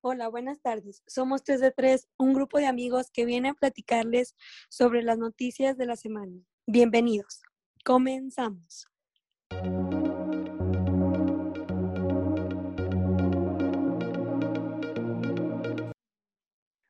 Hola, 0.00 0.28
buenas 0.28 0.60
tardes. 0.60 1.02
Somos 1.08 1.42
3 1.42 1.60
de 1.60 1.70
3, 1.72 2.08
un 2.18 2.32
grupo 2.32 2.58
de 2.58 2.66
amigos 2.66 3.10
que 3.12 3.24
viene 3.24 3.48
a 3.48 3.54
platicarles 3.54 4.36
sobre 4.68 5.02
las 5.02 5.18
noticias 5.18 5.76
de 5.76 5.86
la 5.86 5.96
semana. 5.96 6.40
Bienvenidos. 6.68 7.42
Comenzamos. 7.84 8.86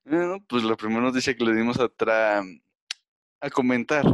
Bueno, 0.04 0.44
pues 0.46 0.64
la 0.64 0.76
primera 0.76 1.00
noticia 1.00 1.34
que 1.34 1.44
le 1.44 1.54
dimos 1.54 1.78
a, 1.80 2.42
a 3.40 3.50
comentar 3.50 4.04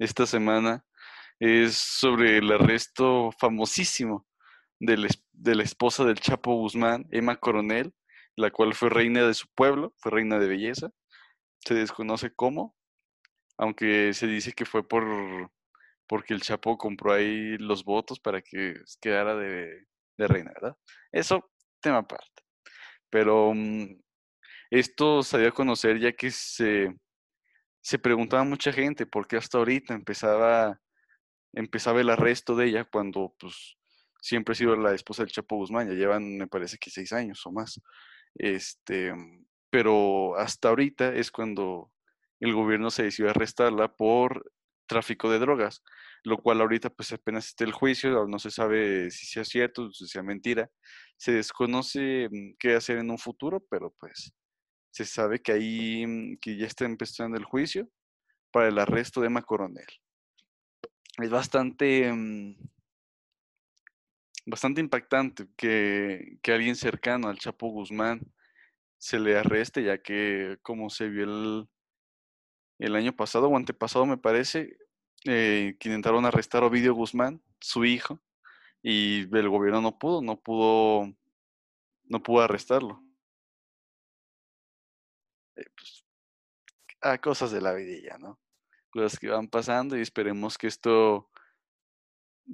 esta 0.00 0.26
semana 0.26 0.84
es 1.38 1.76
sobre 1.76 2.38
el 2.38 2.50
arresto 2.50 3.30
famosísimo 3.38 4.26
de 4.80 4.96
la, 5.54 5.62
esposa 5.62 6.04
del 6.04 6.20
Chapo 6.20 6.54
Guzmán, 6.54 7.06
Emma 7.10 7.36
Coronel, 7.36 7.92
la 8.38 8.50
cual 8.52 8.74
fue 8.74 8.88
reina 8.88 9.26
de 9.26 9.34
su 9.34 9.48
pueblo, 9.48 9.92
fue 9.98 10.12
reina 10.12 10.38
de 10.38 10.46
belleza. 10.46 10.90
Se 11.60 11.74
desconoce 11.74 12.32
cómo, 12.34 12.76
aunque 13.58 14.14
se 14.14 14.28
dice 14.28 14.52
que 14.52 14.64
fue 14.64 14.86
por 14.86 15.50
porque 16.06 16.32
el 16.32 16.40
Chapo 16.40 16.78
compró 16.78 17.12
ahí 17.12 17.58
los 17.58 17.84
votos 17.84 18.18
para 18.20 18.40
que 18.40 18.76
quedara 19.00 19.36
de, 19.36 19.86
reina, 20.16 20.52
¿verdad? 20.54 20.76
Eso, 21.12 21.50
tema 21.80 21.98
aparte. 21.98 22.42
Pero 23.10 23.52
mm, 23.54 24.00
esto 24.70 25.22
se 25.22 25.46
a 25.46 25.50
conocer 25.50 25.98
ya 25.98 26.12
que 26.12 26.30
se, 26.30 26.94
se 27.82 27.98
preguntaba 27.98 28.44
mucha 28.44 28.72
gente 28.72 29.04
por 29.04 29.26
qué 29.26 29.36
hasta 29.36 29.58
ahorita 29.58 29.94
empezaba, 29.94 30.80
empezaba 31.52 32.00
el 32.00 32.10
arresto 32.10 32.56
de 32.56 32.66
ella 32.66 32.84
cuando 32.84 33.34
pues 33.38 33.76
siempre 34.22 34.52
ha 34.52 34.56
sido 34.56 34.76
la 34.76 34.94
esposa 34.94 35.24
del 35.24 35.32
Chapo 35.32 35.56
Guzmán, 35.56 35.88
ya 35.88 35.94
llevan 35.94 36.38
me 36.38 36.46
parece 36.46 36.78
que 36.78 36.90
seis 36.90 37.12
años 37.12 37.44
o 37.44 37.52
más. 37.52 37.80
Este, 38.34 39.12
pero 39.70 40.36
hasta 40.36 40.68
ahorita 40.68 41.14
es 41.14 41.30
cuando 41.30 41.92
el 42.40 42.54
gobierno 42.54 42.90
se 42.90 43.04
decidió 43.04 43.30
arrestarla 43.30 43.94
por 43.94 44.52
tráfico 44.86 45.30
de 45.30 45.38
drogas, 45.38 45.82
lo 46.24 46.38
cual 46.38 46.60
ahorita 46.60 46.90
pues 46.90 47.12
apenas 47.12 47.46
está 47.46 47.64
el 47.64 47.72
juicio, 47.72 48.26
no 48.26 48.38
se 48.38 48.50
sabe 48.50 49.10
si 49.10 49.26
sea 49.26 49.44
cierto, 49.44 49.92
si 49.92 50.06
sea 50.08 50.22
mentira, 50.22 50.70
se 51.16 51.32
desconoce 51.32 52.28
mm, 52.30 52.56
qué 52.58 52.74
hacer 52.74 52.98
en 52.98 53.10
un 53.10 53.18
futuro, 53.18 53.64
pero 53.70 53.94
pues 54.00 54.32
se 54.90 55.04
sabe 55.04 55.40
que 55.40 55.52
ahí 55.52 56.06
mm, 56.06 56.38
que 56.40 56.56
ya 56.56 56.66
está 56.66 56.84
empezando 56.84 57.36
el 57.36 57.44
juicio 57.44 57.88
para 58.50 58.68
el 58.68 58.78
arresto 58.78 59.20
de 59.20 59.26
Emma 59.26 59.42
Coronel. 59.42 59.86
Es 61.18 61.30
bastante, 61.30 62.12
mm, 62.12 62.56
bastante 64.48 64.80
impactante 64.80 65.46
que, 65.56 66.38
alguien 66.46 66.74
cercano 66.74 67.28
al 67.28 67.38
Chapo 67.38 67.68
Guzmán 67.68 68.20
se 68.96 69.20
le 69.20 69.38
arreste, 69.38 69.82
ya 69.84 69.98
que 70.02 70.58
como 70.62 70.90
se 70.90 71.08
vio 71.08 71.24
el, 71.24 71.68
el 72.78 72.96
año 72.96 73.14
pasado 73.14 73.48
o 73.48 73.56
antepasado, 73.56 74.06
me 74.06 74.16
parece, 74.16 74.78
eh, 75.26 75.76
que 75.78 75.88
intentaron 75.88 76.24
arrestar 76.24 76.62
a 76.62 76.66
Ovidio 76.66 76.94
Guzmán, 76.94 77.42
su 77.60 77.84
hijo, 77.84 78.20
y 78.82 79.22
el 79.36 79.48
gobierno 79.50 79.82
no 79.82 79.98
pudo, 79.98 80.22
no 80.22 80.40
pudo, 80.40 81.12
no 82.04 82.22
pudo 82.22 82.42
arrestarlo. 82.42 83.02
Eh, 85.56 85.64
pues, 85.76 86.04
a 87.02 87.18
cosas 87.18 87.50
de 87.52 87.60
la 87.60 87.74
vidilla, 87.74 88.16
¿no? 88.18 88.40
Cosas 88.90 89.18
que 89.18 89.28
van 89.28 89.48
pasando 89.48 89.96
y 89.96 90.00
esperemos 90.00 90.56
que 90.56 90.68
esto, 90.68 91.30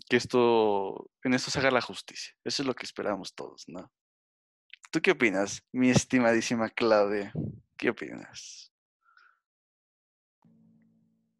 que 0.08 0.16
esto, 0.16 1.10
en 1.22 1.34
esto 1.34 1.50
se 1.50 1.58
haga 1.58 1.70
la 1.70 1.80
justicia. 1.80 2.34
Eso 2.44 2.62
es 2.62 2.66
lo 2.66 2.74
que 2.74 2.84
esperamos 2.84 3.34
todos, 3.34 3.64
¿no? 3.68 3.90
¿Tú 4.90 5.00
qué 5.00 5.12
opinas, 5.12 5.62
mi 5.72 5.90
estimadísima 5.90 6.68
Claudia? 6.68 7.32
¿Qué 7.76 7.90
opinas? 7.90 8.72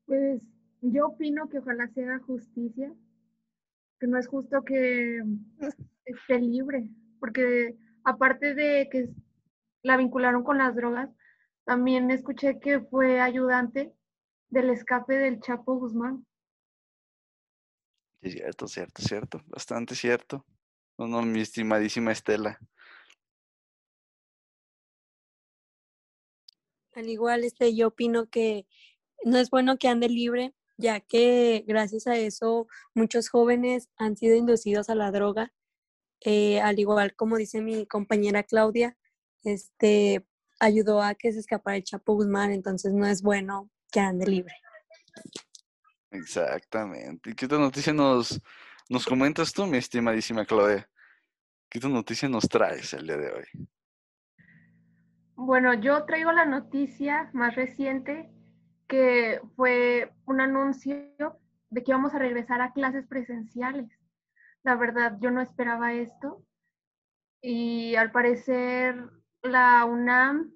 Pues 0.06 0.43
yo 0.81 1.06
opino 1.06 1.48
que 1.48 1.59
ojalá 1.59 1.88
se 1.88 2.04
haga 2.04 2.19
justicia, 2.20 2.93
que 4.00 4.06
no 4.06 4.19
es 4.19 4.26
justo 4.26 4.62
que 4.64 5.22
esté 6.04 6.41
libre, 6.41 6.91
porque 7.20 7.76
aparte 8.04 8.54
de 8.54 8.88
que 8.91 9.09
la 9.82 9.97
vincularon 9.97 10.43
con 10.43 10.59
las 10.59 10.75
drogas, 10.75 11.10
también 11.64 12.10
escuché 12.10 12.59
que 12.60 12.81
fue 12.81 13.20
ayudante 13.20 13.94
del 14.48 14.70
escape 14.70 15.14
del 15.14 15.41
Chapo 15.41 15.76
Guzmán. 15.76 16.26
Cierto, 18.30 18.66
cierto, 18.66 19.02
cierto, 19.02 19.42
bastante 19.46 19.94
cierto. 19.94 20.46
No, 20.96 21.22
mi 21.22 21.40
estimadísima 21.42 22.12
Estela. 22.12 22.58
Al 26.94 27.08
igual, 27.08 27.44
este, 27.44 27.74
yo 27.74 27.88
opino 27.88 28.30
que 28.30 28.66
no 29.24 29.36
es 29.36 29.50
bueno 29.50 29.76
que 29.76 29.88
ande 29.88 30.08
libre, 30.08 30.54
ya 30.78 31.00
que 31.00 31.64
gracias 31.66 32.06
a 32.06 32.16
eso 32.16 32.66
muchos 32.94 33.28
jóvenes 33.28 33.90
han 33.96 34.16
sido 34.16 34.36
inducidos 34.36 34.88
a 34.88 34.94
la 34.94 35.10
droga. 35.10 35.52
Eh, 36.20 36.60
al 36.60 36.78
igual 36.78 37.14
como 37.16 37.36
dice 37.36 37.60
mi 37.60 37.84
compañera 37.86 38.44
Claudia, 38.44 38.96
este, 39.42 40.24
ayudó 40.60 41.02
a 41.02 41.14
que 41.14 41.32
se 41.32 41.40
escapara 41.40 41.76
el 41.76 41.84
Chapo 41.84 42.14
Guzmán, 42.14 42.52
entonces 42.52 42.94
no 42.94 43.06
es 43.06 43.20
bueno 43.20 43.70
que 43.90 44.00
ande 44.00 44.26
libre. 44.26 44.54
Exactamente. 46.14 47.30
¿Y 47.30 47.34
qué 47.34 47.47
otra 47.47 47.58
noticia 47.58 47.92
nos, 47.92 48.41
nos 48.88 49.04
comentas 49.04 49.52
tú, 49.52 49.66
mi 49.66 49.78
estimadísima 49.78 50.44
Claudia? 50.44 50.88
¿Qué 51.69 51.78
otra 51.78 51.91
noticia 51.91 52.28
nos 52.28 52.48
traes 52.48 52.92
el 52.94 53.06
día 53.06 53.16
de 53.16 53.32
hoy? 53.32 53.69
Bueno, 55.34 55.75
yo 55.75 56.04
traigo 56.04 56.30
la 56.30 56.44
noticia 56.44 57.30
más 57.32 57.56
reciente 57.56 58.30
que 58.86 59.41
fue 59.56 60.12
un 60.26 60.41
anuncio 60.41 60.94
de 61.70 61.82
que 61.82 61.91
íbamos 61.91 62.14
a 62.14 62.20
regresar 62.20 62.60
a 62.60 62.72
clases 62.72 63.08
presenciales. 63.08 63.91
La 64.62 64.76
verdad, 64.76 65.19
yo 65.20 65.32
no 65.32 65.41
esperaba 65.41 65.94
esto. 65.94 66.44
Y 67.42 67.96
al 67.96 68.12
parecer 68.12 69.10
la 69.42 69.84
UNAM, 69.84 70.52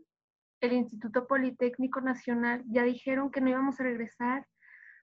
el 0.61 0.73
Instituto 0.73 1.27
Politécnico 1.27 2.01
Nacional, 2.01 2.63
ya 2.69 2.85
dijeron 2.85 3.33
que 3.33 3.41
no 3.41 3.51
íbamos 3.51 3.81
a 3.81 3.83
regresar 3.83 4.47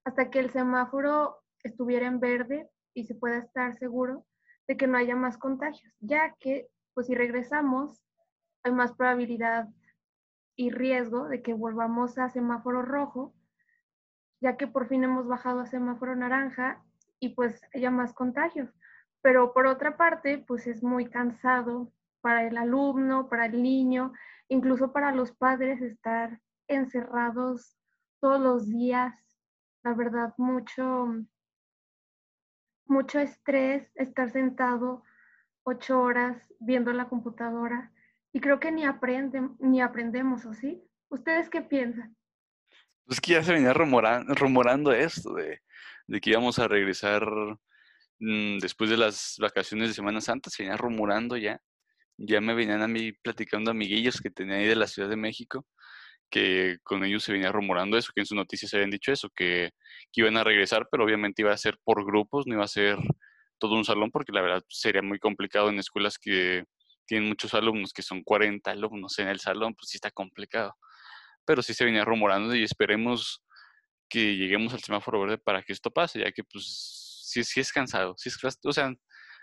hasta 0.06 0.30
que 0.30 0.40
el 0.40 0.52
semáforo 0.52 1.44
estuviera 1.64 2.08
en 2.08 2.20
verde 2.20 2.70
y 2.94 3.06
se 3.06 3.16
pueda 3.16 3.38
estar 3.38 3.76
seguro 3.78 4.26
de 4.68 4.78
que 4.78 4.88
no 4.88 4.98
haya 4.98 5.16
más 5.16 5.38
contagios, 5.38 5.94
ya 6.00 6.36
que 6.40 6.70
pues 6.94 7.08
si 7.08 7.16
regresamos 7.16 8.02
hay 8.64 8.72
más 8.72 8.94
probabilidad 8.94 9.68
y 10.56 10.72
riesgo 10.72 11.28
de 11.28 11.42
que 11.42 11.54
volvamos 11.54 12.18
a 12.18 12.30
semáforo 12.30 12.82
rojo, 12.82 13.36
ya 14.42 14.58
que 14.58 14.68
por 14.68 14.88
fin 14.88 15.04
hemos 15.04 15.28
bajado 15.28 15.60
a 15.60 15.66
semáforo 15.68 16.16
naranja 16.16 16.84
y 17.20 17.30
pues 17.30 17.62
haya 17.74 17.92
más 17.92 18.14
contagios. 18.14 18.74
Pero 19.22 19.54
por 19.54 19.68
otra 19.68 19.98
parte, 19.98 20.38
pues 20.38 20.68
es 20.68 20.84
muy 20.84 21.10
cansado 21.10 21.92
para 22.22 22.48
el 22.48 22.58
alumno, 22.58 23.30
para 23.30 23.48
el 23.48 23.62
niño, 23.62 24.14
incluso 24.48 24.92
para 24.92 25.12
los 25.12 25.32
padres 25.32 25.82
estar 25.82 26.40
encerrados 26.68 27.78
todos 28.20 28.40
los 28.40 28.70
días. 28.70 29.25
La 29.86 29.94
verdad, 29.94 30.34
mucho, 30.38 31.14
mucho 32.88 33.20
estrés 33.20 33.88
estar 33.94 34.32
sentado 34.32 35.04
ocho 35.62 36.02
horas 36.02 36.52
viendo 36.60 36.92
la 36.92 37.08
computadora 37.08 37.94
y 38.34 38.40
creo 38.40 38.60
que 38.60 38.72
ni 38.72 38.84
aprenden, 38.84 39.56
ni 39.60 39.82
aprendemos, 39.82 40.44
¿o 40.48 40.56
sí? 40.56 40.84
¿Ustedes 41.10 41.52
qué 41.52 41.62
piensan? 41.62 42.18
Pues 43.06 43.22
que 43.22 43.34
ya 43.34 43.44
se 43.44 43.54
venía 43.54 43.74
rumorando, 43.74 44.92
esto 44.92 45.36
de, 45.36 45.62
que 46.20 46.32
íbamos 46.32 46.58
a 46.58 46.68
regresar 46.68 47.24
mm, 48.18 48.58
después 48.58 48.90
de 48.90 48.98
las 48.98 49.36
vacaciones 49.40 49.90
de 49.90 49.94
Semana 49.94 50.20
Santa, 50.20 50.50
se 50.50 50.64
venía 50.64 50.78
rumorando 50.78 51.38
ya. 51.38 51.62
Ya 52.18 52.42
me 52.42 52.56
venían 52.56 52.82
a 52.82 52.88
mí 52.88 53.12
platicando 53.12 53.70
amiguillos 53.70 54.20
que 54.20 54.32
tenía 54.32 54.56
ahí 54.56 54.66
de 54.66 54.76
la 54.76 54.88
Ciudad 54.88 55.10
de 55.10 55.16
México, 55.16 55.64
que 56.30 56.78
con 56.84 57.04
ellos 57.04 57.24
se 57.24 57.32
venía 57.32 57.52
rumorando 57.52 57.98
eso, 57.98 58.12
que 58.14 58.22
en 58.22 58.26
sus 58.26 58.36
noticias 58.36 58.72
se 58.72 58.78
habían 58.78 58.92
dicho 58.92 59.12
eso, 59.12 59.30
que, 59.36 59.72
que 60.12 60.22
iban 60.22 60.38
a 60.38 60.44
regresar, 60.44 60.88
pero 60.92 61.04
obviamente 61.04 61.42
iba 61.42 61.54
a 61.54 61.58
ser 61.58 61.78
por 61.84 62.06
grupos, 62.06 62.46
no 62.48 62.56
iba 62.56 62.64
a 62.64 62.68
ser 62.68 62.98
todo 63.58 63.76
un 63.76 63.86
salón, 63.86 64.12
porque 64.12 64.32
la 64.32 64.42
verdad 64.42 64.64
sería 64.70 65.02
muy 65.02 65.20
complicado 65.20 65.70
en 65.70 65.80
escuelas 65.80 66.18
que 66.18 66.66
tienen 67.06 67.30
muchos 67.30 67.54
alumnos, 67.54 67.94
que 67.94 68.02
son 68.02 68.24
40 68.24 68.72
alumnos 68.72 69.18
en 69.20 69.28
el 69.28 69.40
salón, 69.40 69.76
pues 69.76 69.90
sí 69.90 69.98
está 69.98 70.12
complicado. 70.12 70.76
Pero 71.46 71.62
sí 71.62 71.74
se 71.74 71.86
venía 71.86 72.06
rumorando 72.06 72.56
y 72.56 72.64
esperemos 72.64 73.44
que 74.10 74.36
lleguemos 74.36 74.74
al 74.74 74.82
semáforo 74.82 75.22
verde 75.22 75.38
para 75.38 75.64
que 75.64 75.74
esto 75.74 75.92
pase, 75.92 76.20
ya 76.20 76.32
que 76.32 76.44
pues 76.44 77.22
sí, 77.24 77.44
sí 77.44 77.60
es 77.60 77.72
cansado, 77.72 78.16
sí 78.18 78.30
es, 78.30 78.38
o 78.64 78.72
sea, 78.72 78.94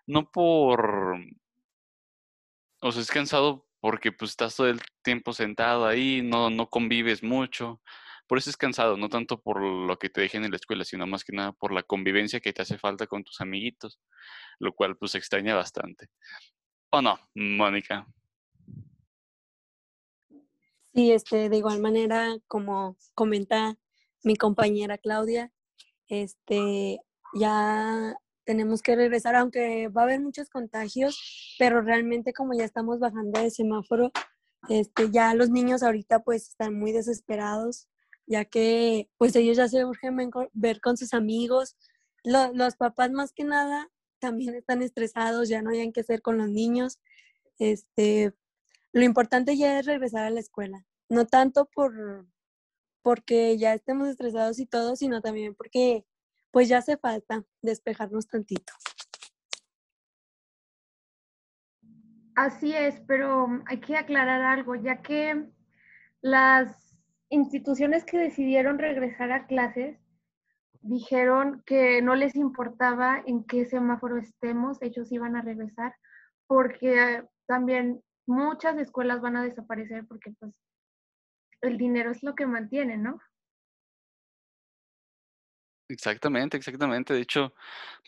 no 0.07 0.31
por, 0.31 1.17
o 2.81 2.93
sea, 2.93 3.03
es 3.03 3.11
cansado 3.11 3.69
porque 3.83 4.13
pues 4.13 4.31
estás 4.31 4.55
todo 4.55 4.69
el 4.69 4.81
tiempo 5.03 5.33
sentado 5.33 5.87
ahí, 5.87 6.23
no, 6.23 6.51
no 6.51 6.71
convives 6.71 7.25
mucho, 7.25 7.83
por 8.29 8.39
eso 8.39 8.49
es 8.49 8.57
cansado, 8.57 8.97
no 8.97 9.09
tanto 9.09 9.43
por 9.43 9.61
lo 9.61 9.99
que 9.99 10.09
te 10.09 10.21
dejen 10.21 10.45
en 10.45 10.53
la 10.53 10.57
escuela, 10.57 10.85
sino 10.85 11.05
más 11.05 11.25
que 11.25 11.33
nada 11.33 11.51
por 11.51 11.73
la 11.73 11.83
convivencia 11.83 12.39
que 12.39 12.53
te 12.53 12.63
hace 12.63 12.79
falta 12.79 13.09
con 13.09 13.25
tus 13.25 13.41
amiguitos, 13.41 13.99
lo 14.61 14.73
cual 14.73 14.97
pues 14.97 15.17
extraña 15.17 15.57
bastante. 15.57 16.07
¿O 16.91 17.03
no, 17.03 17.19
Mónica? 17.35 18.07
Sí, 20.95 21.11
este, 21.11 21.49
de 21.49 21.57
igual 21.57 21.81
manera, 21.81 22.37
como 22.47 22.97
comenta 23.15 23.77
mi 24.23 24.37
compañera 24.37 24.97
Claudia, 24.97 25.51
este, 26.07 27.01
ya 27.35 28.15
tenemos 28.45 28.81
que 28.81 28.95
regresar, 28.95 29.35
aunque 29.35 29.89
va 29.89 30.03
a 30.03 30.05
haber 30.05 30.21
muchos 30.21 30.49
contagios, 30.49 31.52
pero 31.63 31.81
realmente 31.81 32.33
como 32.33 32.55
ya 32.55 32.65
estamos 32.65 32.99
bajando 32.99 33.41
de 33.41 33.49
semáforo, 33.49 34.11
este, 34.69 35.13
ya 35.13 35.33
los 35.33 35.49
niños 35.49 35.85
ahorita 35.85 36.19
pues 36.25 36.49
están 36.49 36.75
muy 36.75 36.91
desesperados, 36.91 37.89
ya 38.27 38.45
que 38.45 39.09
pues 39.17 39.37
ellos 39.37 39.59
ya 39.59 39.69
se 39.69 39.85
urgen 39.85 40.17
ver 40.55 40.81
con 40.81 40.97
sus 40.97 41.15
amigos. 41.15 41.77
los 42.25 42.75
papás 42.75 43.13
más 43.13 43.33
que 43.33 43.45
nada 43.45 43.89
también 44.19 44.57
están 44.57 44.83
estresados, 44.83 45.49
ya 45.49 45.63
no 45.63 45.71
hayan 45.71 45.93
qué 45.93 46.01
hacer 46.01 46.21
con 46.21 46.37
los 46.37 46.49
niños. 46.49 46.99
Este, 47.61 48.35
lo 48.91 49.05
importante 49.05 49.57
ya 49.57 49.79
es 49.79 49.87
regresar 49.87 50.25
a 50.25 50.31
la 50.31 50.41
escuela, 50.41 50.85
no 51.09 51.27
tanto 51.29 51.67
por 51.67 52.27
porque 53.03 53.57
ya 53.57 53.73
estemos 53.73 54.09
estresados 54.09 54.59
y 54.59 54.67
todo, 54.67 54.97
sino 54.97 55.21
también 55.21 55.55
porque 55.55 56.05
pues 56.51 56.69
ya 56.69 56.79
hace 56.79 56.97
falta 56.97 57.45
despejarnos 57.63 58.27
tantito. 58.27 58.73
Así 62.35 62.75
es, 62.75 63.01
pero 63.07 63.63
hay 63.67 63.81
que 63.81 63.97
aclarar 63.97 64.43
algo, 64.43 64.75
ya 64.75 65.03
que 65.03 65.45
las 66.23 66.97
instituciones 67.29 68.05
que 68.05 68.19
decidieron 68.19 68.79
regresar 68.79 69.33
a 69.33 69.47
clases 69.47 69.99
dijeron 70.81 71.63
que 71.67 72.03
no 72.03 72.15
les 72.15 72.35
importaba 72.35 73.23
en 73.27 73.45
qué 73.45 73.67
semáforo 73.67 74.19
estemos, 74.19 74.81
ellos 74.83 75.13
iban 75.13 75.37
a 75.37 75.43
regresar, 75.43 75.95
porque 76.47 77.25
también 77.47 78.03
muchas 78.27 78.79
escuelas 78.79 79.21
van 79.21 79.37
a 79.37 79.45
desaparecer 79.45 80.07
porque 80.07 80.33
pues 80.39 80.53
el 81.61 81.77
dinero 81.79 82.11
es 82.11 82.23
lo 82.23 82.35
que 82.35 82.47
mantiene, 82.47 82.97
¿no? 82.97 83.21
Exactamente, 85.89 86.57
exactamente. 86.57 87.13
De 87.13 87.21
hecho, 87.21 87.55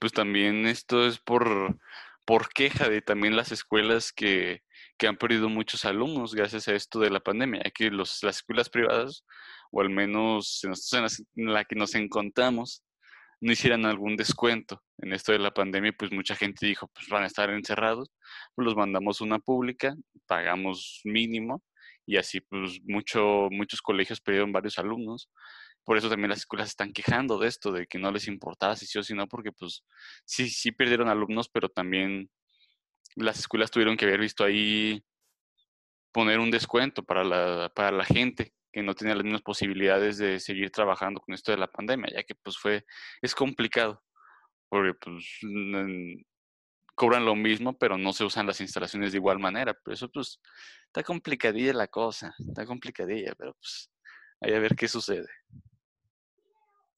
pues 0.00 0.12
también 0.12 0.67
esto 0.67 1.06
es 1.06 1.19
por, 1.19 1.79
por 2.25 2.49
queja 2.49 2.88
de 2.88 3.03
también 3.03 3.37
las 3.37 3.53
escuelas 3.53 4.12
que, 4.12 4.62
que 4.99 5.06
han 5.06 5.17
perdido 5.17 5.49
muchos 5.49 5.85
alumnos 5.85 6.35
gracias 6.35 6.69
a 6.69 6.75
esto 6.75 7.00
de 7.00 7.11
la 7.11 7.21
pandemia, 7.21 7.62
que 7.75 7.91
los, 7.91 8.23
las 8.23 8.37
escuelas 8.37 8.71
privadas, 8.71 9.25
o 9.71 9.81
al 9.81 9.91
menos 9.91 10.62
en, 10.65 10.73
en 11.37 11.53
la 11.53 11.65
que 11.65 11.76
nos 11.76 11.94
encontramos, 11.94 12.82
no 13.41 13.53
hicieran 13.53 13.85
algún 13.85 14.17
descuento 14.17 14.82
en 14.99 15.12
esto 15.12 15.32
de 15.32 15.38
la 15.38 15.53
pandemia, 15.53 15.93
pues 15.99 16.12
mucha 16.12 16.35
gente 16.35 16.67
dijo, 16.67 16.88
pues 16.94 17.09
van 17.09 17.25
a 17.25 17.26
estar 17.26 17.50
encerrados, 17.50 18.11
pues 18.55 18.65
los 18.65 18.77
mandamos 18.77 19.20
una 19.20 19.38
pública, 19.38 19.94
pagamos 20.27 21.00
mínimo, 21.05 21.62
y 22.06 22.17
así 22.17 22.41
pues 22.41 22.81
mucho, 22.85 23.49
muchos 23.50 23.82
colegios 23.82 24.20
perdieron 24.20 24.53
varios 24.53 24.79
alumnos, 24.79 25.31
por 25.85 25.97
eso 25.97 26.09
también 26.09 26.31
las 26.31 26.41
escuelas 26.41 26.69
están 26.69 26.93
quejando 26.93 27.39
de 27.39 27.49
esto, 27.49 27.73
de 27.73 27.87
que 27.87 27.99
no 27.99 28.11
les 28.11 28.27
importaba 28.27 28.77
si 28.77 28.87
sí 28.87 28.99
o 28.99 29.03
si 29.03 29.15
no, 29.15 29.27
porque 29.29 29.53
pues 29.53 29.85
sí, 30.25 30.49
sí 30.49 30.73
perdieron 30.73 31.09
alumnos, 31.09 31.49
pero 31.49 31.69
también 31.69 32.31
las 33.17 33.39
escuelas 33.39 33.71
tuvieron 33.71 33.97
que 33.97 34.07
haber 34.07 34.21
visto 34.21 34.45
ahí 34.45 35.05
poner 36.13 36.39
un 36.39 36.51
descuento 36.51 37.03
para 37.03 37.25
la, 37.25 37.71
para 37.75 37.91
la 37.91 38.05
gente 38.05 38.53
que 38.73 38.83
no 38.83 38.95
tenía 38.95 39.15
las 39.15 39.25
mismas 39.25 39.43
posibilidades 39.43 40.19
de 40.19 40.41
seguir 40.41 40.71
trabajando 40.71 41.21
con 41.21 41.35
esto 41.35 41.53
de 41.53 41.59
la 41.59 41.69
pandemia, 41.69 42.13
ya 42.13 42.23
que 42.25 42.35
pues 42.35 42.59
fue, 42.59 42.85
es 43.23 43.35
complicado, 43.35 44.03
porque 44.69 44.95
pues 44.95 45.25
cobran 46.95 47.25
lo 47.25 47.35
mismo, 47.35 47.77
pero 47.79 47.99
no 47.99 48.13
se 48.13 48.25
usan 48.25 48.47
las 48.47 48.61
instalaciones 48.61 49.13
de 49.13 49.19
igual 49.19 49.39
manera, 49.39 49.75
pero 49.75 49.95
eso 49.95 50.09
pues 50.11 50.41
está 50.87 51.03
complicadilla 51.03 51.73
la 51.73 51.89
cosa, 51.89 52.35
está 52.49 52.65
complicadilla, 52.67 53.35
pero 53.37 53.55
pues 53.55 53.91
ahí 54.41 54.53
a 54.55 54.61
ver 54.61 54.75
qué 54.77 54.89
sucede. 54.89 55.29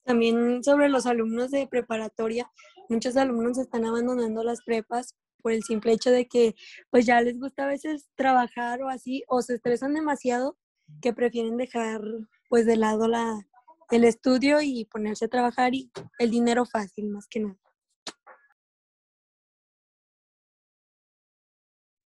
También 0.07 0.63
sobre 0.63 0.89
los 0.89 1.05
alumnos 1.05 1.51
de 1.51 1.67
preparatoria, 1.67 2.49
muchos 2.89 3.17
alumnos 3.17 3.59
están 3.59 3.85
abandonando 3.85 4.45
las 4.45 4.63
prepas 4.63 5.17
por 5.43 5.51
el 5.51 5.65
simple 5.65 5.93
hecho 5.93 6.13
de 6.13 6.29
que 6.29 6.55
pues 6.91 7.07
ya 7.07 7.21
les 7.21 7.41
gusta 7.41 7.65
a 7.65 7.67
veces 7.67 8.09
trabajar 8.15 8.81
o 8.83 8.89
así, 8.89 9.25
o 9.27 9.43
se 9.43 9.55
estresan 9.55 9.95
demasiado 9.95 10.57
que 11.03 11.13
prefieren 11.13 11.57
dejar 11.57 12.03
pues 12.49 12.67
de 12.67 12.77
lado 12.77 13.09
la, 13.09 13.37
el 13.91 14.05
estudio 14.05 14.63
y 14.63 14.85
ponerse 14.85 15.25
a 15.25 15.29
trabajar 15.29 15.75
y 15.75 15.91
el 16.21 16.31
dinero 16.31 16.65
fácil 16.67 17.09
más 17.09 17.27
que 17.27 17.41
nada. 17.41 17.59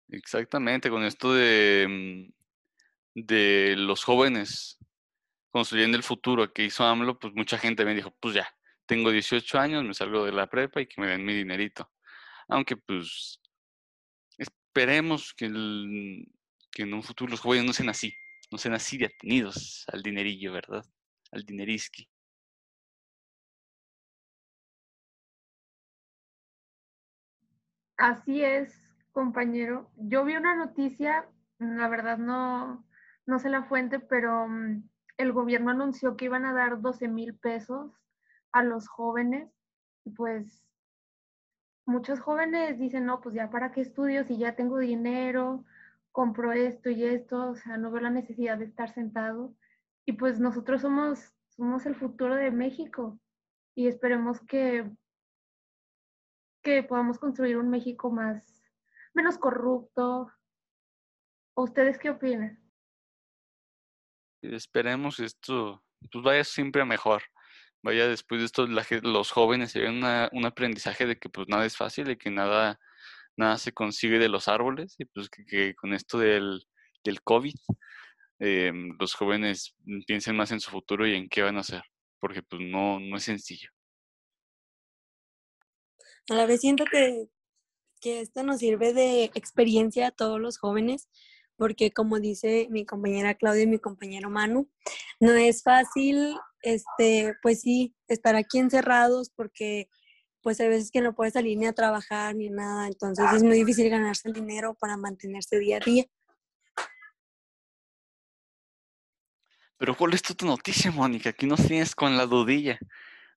Exactamente, 0.07 0.89
con 0.89 1.03
esto 1.03 1.33
de, 1.33 2.31
mm, 3.13 3.25
de 3.27 3.75
los 3.77 4.05
jóvenes 4.05 4.78
construyendo 5.51 5.97
el 5.97 6.03
futuro 6.03 6.51
que 6.53 6.65
hizo 6.65 6.83
AMLO, 6.83 7.19
pues 7.19 7.33
mucha 7.33 7.57
gente 7.57 7.85
me 7.85 7.95
dijo, 7.95 8.15
pues 8.19 8.35
ya, 8.35 8.47
tengo 8.85 9.11
18 9.11 9.59
años, 9.59 9.83
me 9.83 9.93
salgo 9.93 10.25
de 10.25 10.31
la 10.31 10.47
prepa 10.47 10.81
y 10.81 10.87
que 10.87 10.99
me 10.99 11.07
den 11.07 11.23
mi 11.23 11.33
dinerito. 11.33 11.91
Aunque 12.47 12.75
pues 12.75 13.39
esperemos 14.37 15.33
que, 15.35 15.45
en 15.45 16.93
un 16.93 17.03
futuro 17.03 17.29
los 17.31 17.39
jóvenes 17.39 17.65
no 17.65 17.73
sean 17.73 17.89
así, 17.89 18.13
no 18.51 18.57
sean 18.57 18.73
así 18.73 18.97
de 18.97 19.05
atenidos 19.05 19.85
al 19.91 20.01
dinerillo, 20.01 20.53
¿verdad? 20.53 20.83
Al 21.31 21.43
dineriski. 21.43 22.09
Así 27.97 28.43
es, 28.43 28.73
compañero. 29.11 29.91
Yo 29.97 30.23
vi 30.23 30.35
una 30.35 30.55
noticia, 30.55 31.29
la 31.59 31.87
verdad 31.89 32.17
no, 32.17 32.87
no 33.25 33.39
sé 33.39 33.49
la 33.49 33.65
fuente, 33.65 33.99
pero 33.99 34.47
mm, 34.47 34.88
el 35.19 35.33
gobierno 35.33 35.71
anunció 35.71 36.15
que 36.15 36.25
iban 36.25 36.45
a 36.45 36.53
dar 36.53 36.81
12 36.81 37.09
mil 37.09 37.35
pesos 37.35 37.91
a 38.53 38.63
los 38.63 38.87
jóvenes, 38.87 39.51
pues 40.15 40.63
muchos 41.85 42.21
jóvenes 42.21 42.79
dicen, 42.79 43.05
no, 43.05 43.19
pues 43.19 43.35
ya 43.35 43.49
para 43.49 43.73
qué 43.73 43.81
estudio 43.81 44.23
si 44.23 44.37
ya 44.37 44.55
tengo 44.55 44.77
dinero, 44.77 45.65
compro 46.13 46.53
esto 46.53 46.89
y 46.89 47.03
esto, 47.03 47.49
o 47.49 47.55
sea, 47.55 47.75
no 47.77 47.91
veo 47.91 48.01
la 48.01 48.09
necesidad 48.09 48.57
de 48.57 48.65
estar 48.65 48.93
sentado. 48.93 49.53
Y 50.05 50.13
pues 50.13 50.39
nosotros 50.39 50.81
somos, 50.81 51.33
somos 51.49 51.85
el 51.85 51.95
futuro 51.95 52.35
de 52.35 52.51
México 52.51 53.19
y 53.75 53.87
esperemos 53.87 54.39
que, 54.39 54.89
que 56.63 56.81
podamos 56.81 57.19
construir 57.19 57.57
un 57.57 57.69
México 57.69 58.09
más, 58.09 58.63
menos 59.13 59.37
corrupto. 59.37 60.31
¿Ustedes 61.55 61.97
qué 61.99 62.09
opinan? 62.09 62.68
Esperemos 64.41 65.19
esto 65.19 65.83
pues 66.11 66.23
vaya 66.23 66.43
siempre 66.43 66.85
mejor. 66.85 67.23
Vaya 67.81 68.07
después 68.07 68.41
de 68.41 68.45
esto 68.45 68.67
los 68.67 69.31
jóvenes 69.31 69.71
se 69.71 69.79
ven 69.79 70.03
un 70.31 70.45
aprendizaje 70.45 71.05
de 71.05 71.17
que 71.17 71.29
pues 71.29 71.47
nada 71.47 71.65
es 71.65 71.77
fácil 71.77 72.09
y 72.09 72.17
que 72.17 72.29
nada, 72.29 72.79
nada 73.37 73.57
se 73.57 73.71
consigue 73.71 74.19
de 74.19 74.27
los 74.29 74.47
árboles 74.47 74.95
y 74.97 75.05
pues 75.05 75.29
que, 75.29 75.75
con 75.75 75.93
esto 75.93 76.19
del, 76.19 76.65
del 77.03 77.21
COVID 77.21 77.55
em, 78.39 78.97
los 78.99 79.13
jóvenes 79.13 79.75
piensen 80.05 80.35
más 80.35 80.51
en 80.51 80.59
su 80.59 80.71
futuro 80.71 81.07
y 81.07 81.15
en 81.15 81.29
qué 81.29 81.41
van 81.41 81.55
a 81.55 81.61
hacer, 81.61 81.83
porque 82.19 82.41
pues 82.43 82.61
no, 82.61 82.99
no 82.99 83.15
es 83.15 83.23
sencillo. 83.23 83.69
A 86.29 86.35
la 86.35 86.45
vez 86.45 86.59
siento 86.59 86.83
que, 86.85 87.29
que 88.01 88.19
esto 88.19 88.43
nos 88.43 88.59
sirve 88.59 88.93
de 88.93 89.25
experiencia 89.35 90.07
a 90.07 90.11
todos 90.11 90.39
los 90.39 90.57
jóvenes 90.57 91.07
porque 91.59 91.91
como 91.91 92.19
dice 92.21 92.67
mi 92.71 92.85
compañera 92.85 93.35
Claudia 93.35 93.63
y 93.63 93.67
mi 93.67 93.79
compañero 93.79 94.29
Manu, 94.29 94.69
no 95.19 95.33
es 95.33 95.61
fácil, 95.61 96.37
este, 96.61 97.35
pues 97.41 97.61
sí, 97.61 97.93
estar 98.07 98.37
aquí 98.37 98.59
encerrados 98.59 99.29
porque 99.29 99.89
pues 100.41 100.61
hay 100.61 100.69
veces 100.69 100.89
que 100.89 101.01
no 101.01 101.13
puedes 101.13 101.33
salir 101.33 101.57
ni 101.57 101.67
a 101.67 101.73
trabajar 101.73 102.33
ni 102.33 102.49
nada, 102.49 102.87
entonces 102.87 103.25
es 103.33 103.43
muy 103.43 103.57
difícil 103.57 103.89
ganarse 103.89 104.29
el 104.29 104.33
dinero 104.33 104.73
para 104.79 104.95
mantenerse 104.95 105.59
día 105.59 105.77
a 105.77 105.85
día. 105.85 106.05
Pero 109.77 109.95
¿cuál 109.97 110.13
es 110.13 110.21
tu 110.21 110.33
otra 110.33 110.47
noticia, 110.47 110.91
Mónica? 110.91 111.31
Aquí 111.31 111.45
nos 111.45 111.65
tienes 111.67 111.93
con 111.93 112.15
la 112.15 112.25
dudilla. 112.25 112.79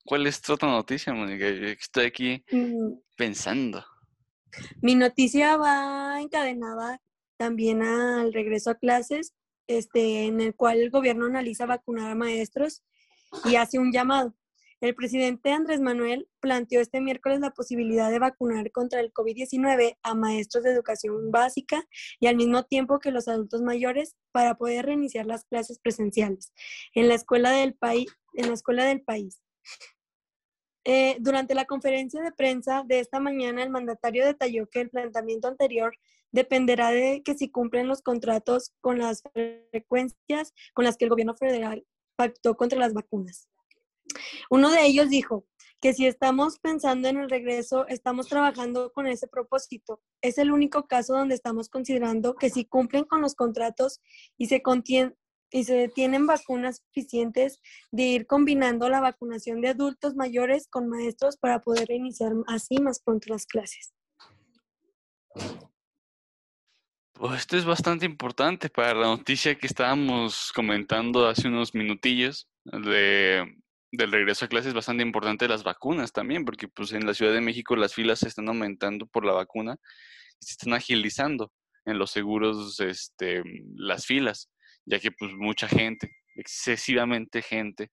¿Cuál 0.05 0.29
es 0.29 0.41
tu 0.41 0.53
otra 0.53 0.69
noticia, 0.69 1.13
Mónica? 1.13 1.47
Estoy 1.47 2.07
aquí 2.07 2.45
mm. 2.53 3.01
pensando. 3.17 3.85
Mi 4.81 4.95
noticia 4.95 5.57
va 5.57 6.21
encadenada 6.21 7.01
también 7.37 7.83
al 7.83 8.33
regreso 8.33 8.71
a 8.71 8.75
clases, 8.75 9.35
este, 9.67 10.25
en 10.25 10.41
el 10.41 10.55
cual 10.55 10.81
el 10.81 10.91
gobierno 10.91 11.27
analiza 11.27 11.67
vacunar 11.67 12.11
a 12.11 12.15
maestros 12.15 12.83
y 13.45 13.57
hace 13.57 13.79
un 13.79 13.93
llamado. 13.93 14.35
El 14.83 14.97
presidente 14.97 15.53
Andrés 15.53 15.81
Manuel 15.81 16.29
planteó 16.41 16.81
este 16.81 17.01
miércoles 17.01 17.39
la 17.39 17.53
posibilidad 17.53 18.11
de 18.11 18.19
vacunar 18.19 18.73
contra 18.73 18.99
el 18.99 19.13
COVID-19 19.13 19.97
a 20.03 20.15
maestros 20.17 20.65
de 20.65 20.73
educación 20.73 21.31
básica 21.31 21.85
y 22.19 22.27
al 22.27 22.35
mismo 22.35 22.65
tiempo 22.65 22.99
que 22.99 23.13
los 23.13 23.29
adultos 23.29 23.63
mayores 23.63 24.17
para 24.33 24.57
poder 24.57 24.87
reiniciar 24.87 25.27
las 25.27 25.45
clases 25.45 25.79
presenciales 25.79 26.53
en 26.95 27.07
la 27.07 27.15
escuela 27.15 27.53
del 27.53 27.75
país. 27.75 28.13
En 28.35 28.49
la 28.49 28.55
escuela 28.55 28.85
del 28.85 29.03
país. 29.03 29.41
Eh, 30.85 31.17
durante 31.21 31.55
la 31.55 31.65
conferencia 31.65 32.21
de 32.21 32.33
prensa 32.33 32.83
de 32.85 32.99
esta 32.99 33.21
mañana, 33.21 33.63
el 33.63 33.71
mandatario 33.71 34.27
detalló 34.27 34.69
que 34.69 34.81
el 34.81 34.91
planteamiento 34.91 35.47
anterior 35.47 35.95
dependerá 36.33 36.91
de 36.91 37.23
que 37.23 37.35
si 37.35 37.51
cumplen 37.51 37.87
los 37.87 38.03
contratos 38.03 38.73
con 38.81 38.99
las 38.99 39.23
frecuencias 39.33 40.53
con 40.75 40.85
las 40.85 40.97
que 40.97 41.05
el 41.05 41.11
gobierno 41.11 41.35
federal 41.35 41.87
pactó 42.17 42.57
contra 42.57 42.79
las 42.79 42.95
vacunas. 42.95 43.49
Uno 44.51 44.71
de 44.71 44.85
ellos 44.85 45.09
dijo 45.09 45.47
que 45.81 45.93
si 45.93 46.07
estamos 46.07 46.59
pensando 46.61 47.09
en 47.09 47.19
el 47.19 47.31
regreso, 47.31 47.87
estamos 47.89 48.29
trabajando 48.29 48.93
con 48.93 49.07
ese 49.07 49.27
propósito. 49.27 50.01
Es 50.21 50.39
el 50.39 50.53
único 50.53 50.87
caso 50.87 51.15
donde 51.15 51.35
estamos 51.35 51.69
considerando 51.69 52.35
que 52.35 52.51
si 52.51 52.65
cumplen 52.65 53.05
con 53.05 53.21
los 53.21 53.35
contratos 53.35 54.01
y 54.39 54.47
se, 54.47 54.63
y 55.51 55.65
se 55.65 55.89
tienen 55.89 56.27
vacunas 56.27 56.83
suficientes 56.87 57.61
de 57.91 58.05
ir 58.05 58.27
combinando 58.27 58.89
la 58.89 59.01
vacunación 59.01 59.61
de 59.61 59.69
adultos 59.69 60.15
mayores 60.15 60.69
con 60.69 60.89
maestros 60.89 61.37
para 61.37 61.61
poder 61.61 61.91
iniciar 61.91 62.33
así 62.47 62.79
más 62.81 63.01
pronto 63.01 63.33
las 63.33 63.47
clases. 63.47 63.93
Pues 67.23 67.39
esto 67.43 67.57
es 67.57 67.65
bastante 67.65 68.05
importante 68.05 68.69
para 68.69 68.95
la 68.95 69.07
noticia 69.07 69.55
que 69.55 69.69
estábamos 69.69 70.51
comentando 70.53 71.29
hace 71.29 71.47
unos 71.47 71.73
minutillos 71.73 72.49
de, 72.65 73.59
del 73.93 74.11
regreso 74.11 74.45
a 74.45 74.49
clases, 74.49 74.75
bastante 74.75 75.05
importante 75.05 75.47
las 75.47 75.63
vacunas 75.63 76.11
también, 76.11 76.45
porque 76.45 76.67
pues 76.67 76.93
en 76.93 77.07
la 77.07 77.15
Ciudad 77.15 77.33
de 77.33 77.41
México 77.41 77.77
las 77.77 77.95
filas 77.95 78.19
se 78.19 78.27
están 78.27 78.49
aumentando 78.49 79.07
por 79.07 79.25
la 79.25 79.35
vacuna 79.35 79.77
y 80.41 80.47
se 80.47 80.55
están 80.55 80.75
agilizando 80.75 81.53
en 81.85 81.97
los 81.97 82.11
seguros 82.11 82.81
este, 82.81 83.45
las 83.77 84.05
filas 84.05 84.51
ya 84.85 84.99
que 84.99 85.13
pues 85.13 85.31
mucha 85.33 85.69
gente, 85.69 86.11
excesivamente 86.35 87.41
gente, 87.41 87.93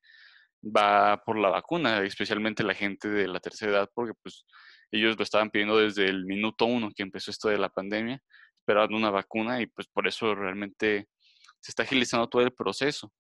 va 0.63 1.21
por 1.24 1.38
la 1.38 1.50
vacuna, 1.50 2.01
especialmente 2.03 2.63
la 2.63 2.74
gente 2.74 3.07
de 3.07 3.27
la 3.27 3.39
tercera 3.39 3.74
edad, 3.74 3.89
porque 3.93 4.13
pues 4.24 4.43
ellos 4.89 5.17
lo 5.17 5.24
estaban 5.24 5.51
pidiendo 5.51 5.77
desde 5.77 6.05
el 6.05 6.25
minuto 6.25 6.65
uno 6.65 6.89
que 6.95 7.03
empezó 7.03 7.29
esto 7.29 7.50
de 7.50 7.59
la 7.59 7.69
pandemia, 7.69 8.19
esperando 8.69 8.95
una 8.95 9.09
vacuna 9.09 9.61
y 9.61 9.65
pues 9.65 9.88
por 9.88 10.07
eso 10.07 10.35
realmente 10.35 11.07
se 11.59 11.71
está 11.71 11.83
agilizando 11.83 12.29
todo 12.29 12.43
el 12.43 12.53
proceso 12.53 13.11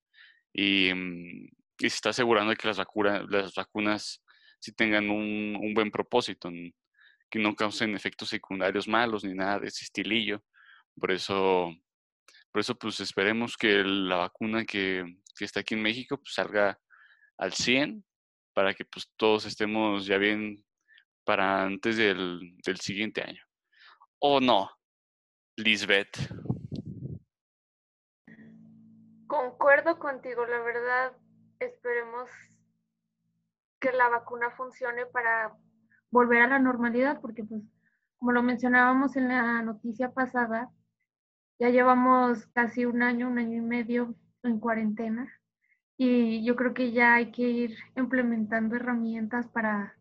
y, 0.53 0.93
mm, 0.93 1.47
se 1.79 1.87
está 1.87 2.09
asegurando 2.09 2.51
de 2.51 2.57
que 2.57 2.67
las, 2.67 2.77
vacunas, 2.77 3.23
las 3.29 3.55
vacunas 3.55 4.21
sí 4.59 4.73
tengan 4.73 5.09
un, 5.09 5.57
un 5.59 5.73
buen 5.73 5.89
propósito, 5.89 6.51
que 7.31 7.39
no 7.39 7.55
causen 7.55 7.95
efectos 7.95 8.29
secundarios 8.29 8.87
malos 8.87 9.23
ni 9.23 9.33
nada 9.33 9.59
de 9.59 9.67
ese 9.67 9.85
estilillo. 9.85 10.43
Por 10.99 11.11
eso 11.11 11.71
por 12.51 12.61
eso, 12.61 12.75
pues 12.75 12.99
esperemos 12.99 13.55
que 13.57 13.83
la 13.83 14.17
vacuna 14.17 14.65
que, 14.65 15.05
está 15.39 15.61
aquí 15.61 15.75
en 15.75 15.81
México 15.81 16.17
pues, 16.17 16.33
salga 16.33 16.79
al 17.37 17.53
100 17.53 18.03
para 18.53 18.73
que 18.73 18.85
pues 18.85 19.09
todos 19.15 19.45
estemos 19.45 20.05
ya 20.05 20.17
bien 20.17 20.65
para 21.23 21.63
antes 21.63 21.97
del, 21.97 22.57
del 22.65 22.79
siguiente 22.79 23.21
año. 23.21 23.41
¿O 24.19 24.41
no, 24.41 24.69
Lisbeth? 25.59 26.17
Concuerdo 29.27 29.99
contigo, 29.99 30.45
la 30.45 30.59
verdad, 30.59 31.11
esperemos 31.59 32.29
que 33.79 33.91
la 33.91 34.09
vacuna 34.09 34.51
funcione 34.51 35.05
para 35.05 35.55
volver 36.09 36.41
a 36.41 36.47
la 36.47 36.59
normalidad, 36.59 37.21
porque 37.21 37.43
pues, 37.43 37.61
como 38.17 38.31
lo 38.31 38.41
mencionábamos 38.41 39.15
en 39.15 39.27
la 39.27 39.61
noticia 39.61 40.11
pasada, 40.11 40.69
ya 41.59 41.69
llevamos 41.69 42.47
casi 42.47 42.85
un 42.85 43.03
año, 43.03 43.27
un 43.27 43.37
año 43.37 43.57
y 43.57 43.61
medio 43.61 44.15
en 44.43 44.59
cuarentena 44.59 45.29
y 45.97 46.45
yo 46.45 46.55
creo 46.55 46.73
que 46.73 46.93
ya 46.93 47.15
hay 47.15 47.31
que 47.31 47.41
ir 47.41 47.77
implementando 47.97 48.77
herramientas 48.77 49.47
para 49.49 49.97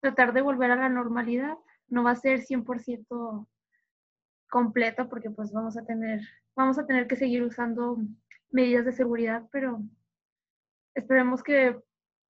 tratar 0.00 0.32
de 0.32 0.42
volver 0.42 0.72
a 0.72 0.76
la 0.76 0.88
normalidad. 0.88 1.56
No 1.86 2.02
va 2.02 2.10
a 2.10 2.16
ser 2.16 2.40
100% 2.40 3.46
completo 4.48 5.08
porque 5.08 5.30
pues 5.30 5.52
vamos 5.52 5.76
a 5.76 5.84
tener 5.84 6.20
vamos 6.54 6.78
a 6.78 6.86
tener 6.86 7.06
que 7.06 7.16
seguir 7.16 7.42
usando 7.42 7.98
medidas 8.50 8.84
de 8.84 8.92
seguridad, 8.92 9.42
pero 9.52 9.82
esperemos 10.94 11.42
que 11.42 11.76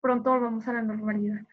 pronto 0.01 0.31
volvamos 0.31 0.67
a 0.67 0.73
la 0.73 0.83
normalidad. 0.83 1.47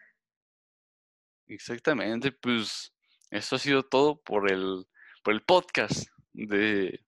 Exactamente, 1.46 2.32
pues 2.32 2.92
eso 3.30 3.56
ha 3.56 3.58
sido 3.58 3.82
todo 3.82 4.20
por 4.22 4.50
el, 4.50 4.86
por 5.22 5.34
el 5.34 5.42
podcast 5.42 6.08
de 6.32 7.04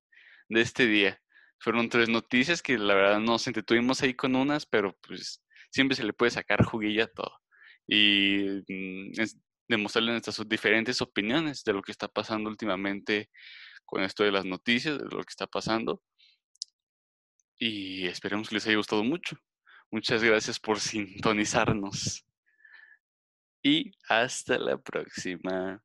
de 0.48 0.60
este 0.60 0.86
día. 0.86 1.20
Fueron 1.58 1.88
tres 1.88 2.08
noticias 2.08 2.62
que 2.62 2.78
la 2.78 2.94
verdad 2.94 3.20
nos 3.20 3.46
entretuvimos 3.46 4.02
ahí 4.02 4.14
con 4.14 4.36
unas, 4.36 4.66
pero 4.66 4.96
pues 5.06 5.42
siempre 5.70 5.96
se 5.96 6.04
le 6.04 6.12
puede 6.12 6.30
sacar 6.30 6.64
juguilla 6.64 7.04
a 7.04 7.08
todo. 7.08 7.40
Y 7.86 8.62
mm, 8.68 9.12
es 9.68 9.76
demostrarle 9.76 10.12
nuestras 10.12 10.40
diferentes 10.48 11.00
opiniones 11.00 11.64
de 11.64 11.72
lo 11.72 11.82
que 11.82 11.92
está 11.92 12.08
pasando 12.08 12.48
últimamente 12.48 13.30
con 13.84 14.02
esto 14.02 14.24
de 14.24 14.32
las 14.32 14.44
noticias, 14.44 14.98
de 14.98 15.04
lo 15.04 15.22
que 15.22 15.30
está 15.30 15.46
pasando. 15.46 16.02
Y 17.58 18.06
esperemos 18.06 18.48
que 18.48 18.56
les 18.56 18.66
haya 18.66 18.76
gustado 18.76 19.02
mucho. 19.02 19.36
Muchas 19.90 20.22
gracias 20.22 20.58
por 20.58 20.80
sintonizarnos. 20.80 22.24
Y 23.62 23.92
hasta 24.08 24.58
la 24.58 24.78
próxima. 24.78 25.82